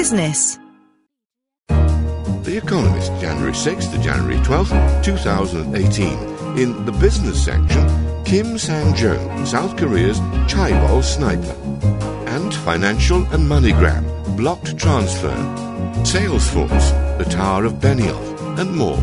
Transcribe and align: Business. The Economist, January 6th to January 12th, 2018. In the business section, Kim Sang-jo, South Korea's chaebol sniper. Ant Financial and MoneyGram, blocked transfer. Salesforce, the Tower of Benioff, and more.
Business. 0.00 0.58
The 1.68 2.56
Economist, 2.56 3.12
January 3.20 3.52
6th 3.52 3.92
to 3.92 3.98
January 4.00 4.38
12th, 4.38 5.04
2018. 5.04 6.58
In 6.58 6.86
the 6.86 6.92
business 6.92 7.44
section, 7.44 7.84
Kim 8.24 8.56
Sang-jo, 8.56 9.18
South 9.44 9.76
Korea's 9.76 10.18
chaebol 10.48 11.04
sniper. 11.04 11.54
Ant 12.26 12.54
Financial 12.54 13.24
and 13.34 13.46
MoneyGram, 13.46 14.38
blocked 14.38 14.78
transfer. 14.78 15.36
Salesforce, 16.12 17.18
the 17.18 17.24
Tower 17.24 17.66
of 17.66 17.74
Benioff, 17.74 18.58
and 18.58 18.74
more. 18.74 19.02